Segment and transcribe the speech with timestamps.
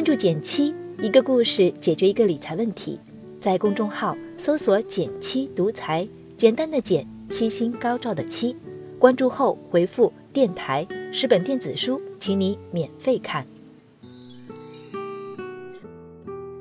[0.00, 2.98] 关注减七，一个故事解决一个理财问题。
[3.38, 8.56] 在公众号搜索“减七独裁，简单的减，七星高照的七。
[8.98, 13.46] 关注后回复“电台”十本电子书，请你免费看。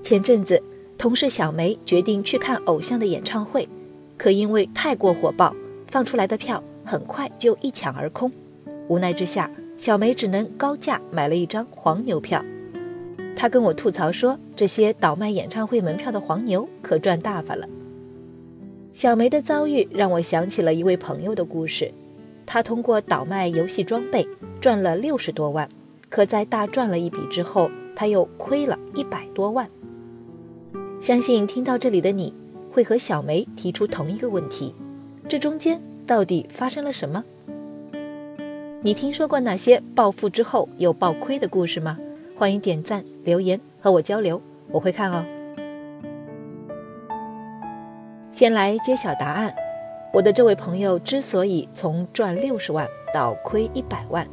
[0.04, 0.62] 前阵子，
[0.98, 3.66] 同事小梅决定去看偶像的演唱会，
[4.18, 5.56] 可因为太过火爆，
[5.88, 8.30] 放出来的票很快就一抢而空。
[8.90, 12.44] 无奈之下，小梅只能高价买了一张黄牛票。
[13.42, 17.66] 他跟我吐槽说：“这些倒卖演唱会门票的黄牛可赚大发了。”
[18.92, 21.90] 小梅的遭遇让我想起了一位朋友的故事。
[22.46, 24.28] 他通过倒卖游戏装备
[24.60, 25.70] 赚了六十多万，
[26.10, 29.66] 可在大赚了一笔之后，他又亏了一百多万。
[31.00, 32.34] 相信听到这里的你
[32.70, 34.76] 会和小梅提出同一个问题：
[35.30, 37.24] 这中间到底发生了什么？
[38.82, 41.98] 你听说过哪些暴富之后又暴亏的故事吗？
[42.40, 45.26] 欢迎点赞留言和我交流，我会看哦。
[48.32, 49.54] 先来揭晓答案，
[50.14, 54.26] 我的这位朋友之所以从赚六十万到亏一百万，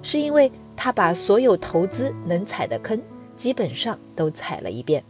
[0.00, 2.98] 是因为他把所有投资能踩的坑
[3.36, 5.04] 基本上都踩了一遍。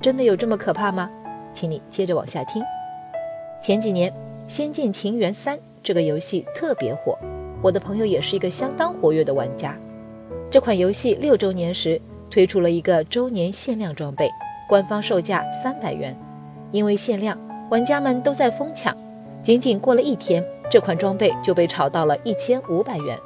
[0.00, 1.10] 真的有这么可怕吗？
[1.52, 2.62] 请你接着往下听。
[3.60, 4.12] 前几年
[4.46, 7.18] 《仙剑情缘三》这个游戏特别火。
[7.60, 9.76] 我的朋友也是一个相当活跃的玩家。
[10.50, 14.30] 这款游戏六周年时推出了一个周年限量装备，
[14.66, 16.18] 官方售价三百元。
[16.70, 17.38] 因为限量，
[17.70, 18.96] 玩家们都在疯抢。
[19.42, 23.18] 仅仅过了一天，这款装备就被炒到了一千五百元。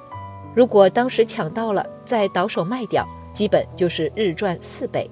[0.53, 5.09] 如果当时抢到了再倒手卖掉，基本就是日赚四倍。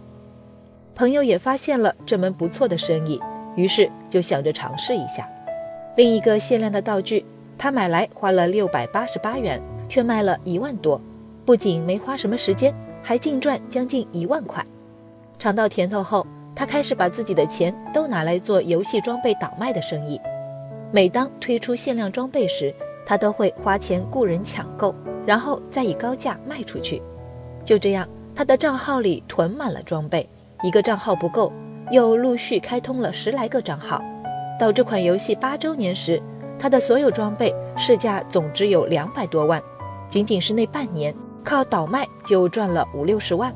[0.96, 3.20] 朋友也发现了这门不错的生意，
[3.54, 5.28] 于是就想着尝试一下。
[5.96, 7.24] 另一个限量的道具。
[7.58, 10.98] 他买来花了六百八十八元，却卖了一万多，
[11.50, 14.64] 不仅没花什么时间，还净赚将近一万块。
[15.36, 16.24] 尝到甜头后，
[16.54, 20.20] 他开始把自己的钱都拿来做游戏装备倒卖的生意。
[20.92, 22.72] 每当推出限量装备时，
[23.04, 24.94] 他都会花钱雇人抢购，
[25.26, 27.02] 然后再以高价卖出去。
[27.64, 30.28] 就这样，他的账号里囤满了装备，
[30.62, 31.52] 一个账号不够，
[31.90, 34.00] 又陆续开通了十来个账号。
[34.56, 36.22] 到这款游戏八周年时，
[36.60, 39.60] 他的所有装备市价总值有两百多万，
[40.08, 41.12] 仅仅是那半年，
[41.44, 43.54] 靠倒卖就赚了五六十万。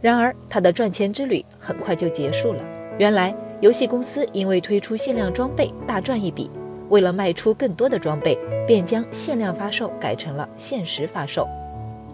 [0.00, 2.62] 然而，他的赚钱之旅很快就结束了。
[2.98, 6.50] 原来，游戏公司因为推出限量装备大赚一笔，
[6.88, 11.48] 为了卖出更多的装备，便将限量发售改成了限时发售。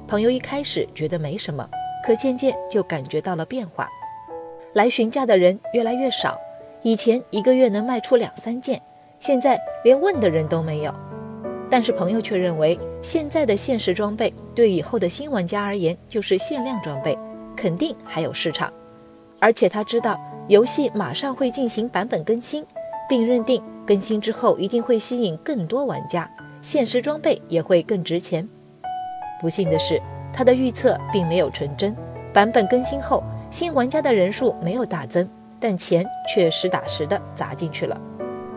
[0.06, 1.68] 朋友一开始觉得没什么，
[2.04, 3.88] 可渐渐就感觉到了变化，
[4.72, 6.38] 来询价的人越来越少，
[6.82, 8.80] 以前一个月能卖出两三件。
[9.18, 10.92] 现在连问的人都没有，
[11.74, 17.18] 但是朋友却认为现在的限时装备对以后的新玩家而言就是限量装备，
[17.56, 18.72] 肯定还有市场。
[19.40, 22.64] 而且他知道游戏马上会进行版本更新，
[23.08, 26.30] 并认定更新之后一定会吸引更多玩家，
[26.62, 28.48] 限时装备也会更值钱。
[29.40, 30.00] 不幸的是，
[30.32, 31.92] 他的预测并没有成真，
[32.32, 33.20] 版本更新后
[33.50, 38.00] 新玩家的人数没有大增，但钱却实打实的砸进去了。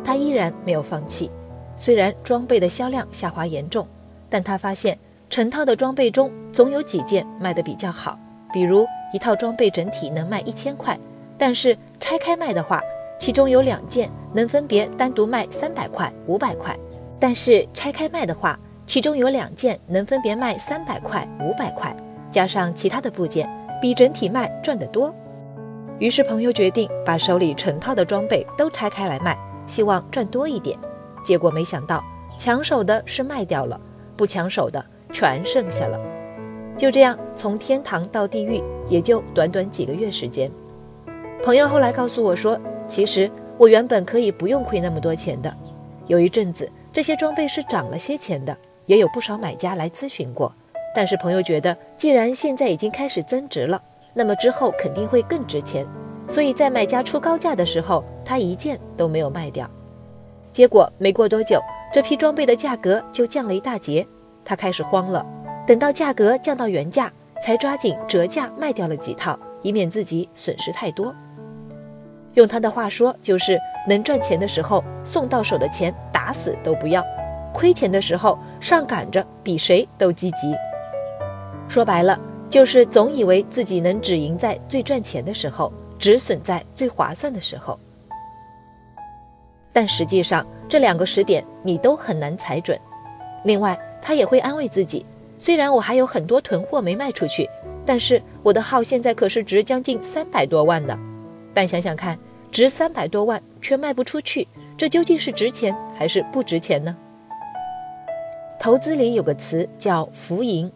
[0.03, 1.31] 他依然没有放弃，
[1.77, 3.87] 虽然装备的销量下滑严重，
[4.29, 4.97] 但他发现
[5.29, 8.19] 成套的装备中总有几件卖得比较好。
[8.51, 10.97] 比如一套装备整体能卖一千块，
[11.37, 12.81] 但是拆开卖的话，
[13.19, 16.75] 其中有两件能分别单独卖三百块、五百块。
[17.19, 21.95] 但是拆开卖的话，其中有两件能分别卖三百块、五百块，
[22.31, 23.49] 加上其他的部件，
[23.81, 25.13] 比整体卖赚得多。
[25.99, 29.37] 于是朋友决定把手里成套的装备都拆开来卖。
[29.65, 30.79] 希望赚多一点，
[31.27, 32.01] 结果没想到
[32.37, 33.77] 抢手的是卖掉了，
[34.15, 35.99] 不抢手的全剩下了。
[36.77, 40.49] 就这样，从天堂到地狱也就短短几个月时间。
[41.43, 42.57] 朋友后来告诉我说，
[42.87, 45.53] 其实我原本可以不用亏那么多钱的。
[46.05, 50.49] 有一阵子这些装备是涨了些钱的，也有不少买家来咨询过。
[50.95, 53.81] 但是朋友觉得，既然现在已经开始增值了，
[54.13, 55.85] 那么之后肯定会更值钱。
[56.25, 59.69] 所以在买家出高价的时候，他一件都没有卖掉。
[60.57, 61.61] 结果没过多久，
[61.93, 64.03] 这批装备的价格就降了一大截，
[64.43, 65.23] 他开始慌了。
[65.67, 67.13] 等到价格降到原价，
[67.43, 71.13] 才抓紧折价卖掉了几套，以免自己损失太多。
[72.33, 73.55] 用他的话说，就是
[73.87, 77.05] 能赚钱的时候送到手的钱打死都不要，
[77.53, 80.55] 亏钱的时候上赶着比谁都积极。
[81.67, 82.19] 说白了，
[82.49, 85.71] 就是总以为自己能只赢在最赚钱的时候。
[85.99, 87.79] 止损在最划算的时候，
[89.77, 92.75] 但实际上这两个时点你都很难踩准。
[93.43, 95.05] 另外，他也会安慰自己，
[95.37, 97.47] 虽然我还有很多囤货没卖出去，
[97.85, 100.97] 但是我的号现在可是值将近三百多万的。
[101.53, 102.17] 但想想看，
[102.51, 106.97] 值三百多万却卖不出去，这究竟是值钱还是不值钱呢？
[108.59, 110.71] 投资里有个词叫“浮盈”，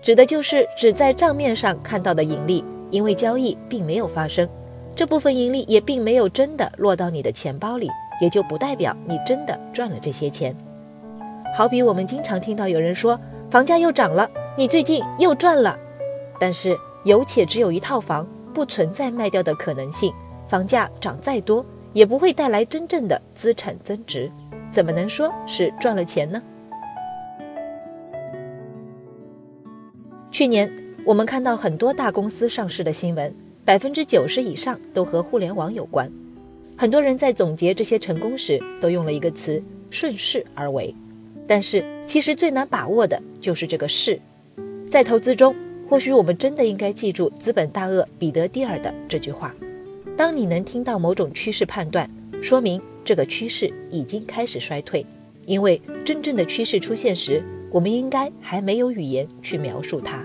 [0.00, 4.48] 指的就是只在账面上看到的盈利，因为交易并没有发生，
[4.96, 10.54] 这部分盈利也并没有真的落到你的钱包里，也就不代表你真的赚了这些钱。
[11.56, 13.18] 好比我们经常听到有人说
[13.50, 15.76] 房价又涨了，你最近又赚了，
[16.38, 20.12] 但是有且只有一套房，不存在卖掉的可能性，
[20.46, 24.30] 房价涨再多也不会带来真正的资产增值，
[24.70, 26.40] 怎么能说是赚了钱呢？
[30.30, 30.70] 去年
[31.04, 33.32] 我们看到很多大公司上市的新闻，
[33.64, 36.10] 百分之九十以上都和互联网有关。
[36.76, 40.94] 很多人在总结这些成功时，都用了一个词“顺势而为”。
[41.46, 44.20] 但是其实最难把握的就是这个势。
[44.86, 45.54] 在投资中，
[45.88, 49.54] 或许我们真的应该记住资本大鳄彼得蒂尔的这句话：
[50.16, 52.08] 当你能听到某种趋势判断，
[52.42, 55.04] 说明这个趋势已经开始衰退，
[55.46, 57.42] 因为真正的趋势出现时。
[57.70, 60.24] 我们应该还没有语言去描述它。